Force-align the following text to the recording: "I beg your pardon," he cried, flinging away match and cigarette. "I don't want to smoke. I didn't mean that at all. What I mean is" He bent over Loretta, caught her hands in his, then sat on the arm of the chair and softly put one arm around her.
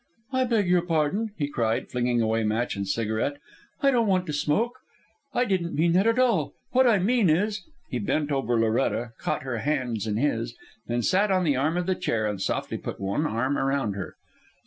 "I 0.33 0.45
beg 0.45 0.67
your 0.67 0.81
pardon," 0.81 1.29
he 1.37 1.47
cried, 1.47 1.91
flinging 1.91 2.23
away 2.23 2.43
match 2.43 2.75
and 2.75 2.87
cigarette. 2.87 3.37
"I 3.83 3.91
don't 3.91 4.07
want 4.07 4.25
to 4.25 4.33
smoke. 4.33 4.79
I 5.31 5.45
didn't 5.45 5.75
mean 5.75 5.91
that 5.91 6.07
at 6.07 6.17
all. 6.17 6.53
What 6.71 6.87
I 6.87 6.97
mean 6.97 7.29
is" 7.29 7.61
He 7.91 7.99
bent 7.99 8.31
over 8.31 8.59
Loretta, 8.59 9.11
caught 9.19 9.43
her 9.43 9.57
hands 9.59 10.07
in 10.07 10.17
his, 10.17 10.55
then 10.87 11.03
sat 11.03 11.29
on 11.29 11.43
the 11.43 11.55
arm 11.55 11.77
of 11.77 11.85
the 11.85 11.93
chair 11.93 12.25
and 12.25 12.41
softly 12.41 12.79
put 12.79 12.99
one 12.99 13.27
arm 13.27 13.59
around 13.59 13.93
her. 13.93 14.15